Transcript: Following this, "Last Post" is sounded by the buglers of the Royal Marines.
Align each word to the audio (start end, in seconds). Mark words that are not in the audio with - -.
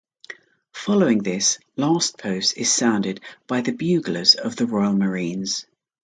Following 0.73 1.19
this, 1.19 1.59
"Last 1.75 2.17
Post" 2.17 2.57
is 2.57 2.73
sounded 2.73 3.19
by 3.45 3.61
the 3.61 3.71
buglers 3.71 4.33
of 4.33 4.55
the 4.55 4.65
Royal 4.65 4.93
Marines. 4.93 5.67